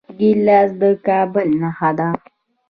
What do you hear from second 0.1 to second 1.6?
ګیلاس د کابل